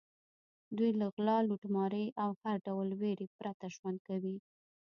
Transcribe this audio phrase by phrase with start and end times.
[0.77, 4.35] دوی له غلا، لوټمارۍ او هر ډول وېرې پرته ژوند کوي.